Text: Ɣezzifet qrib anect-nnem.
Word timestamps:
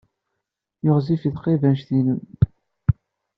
Ɣezzifet 0.95 1.37
qrib 1.41 1.63
anect-nnem. 1.69 2.21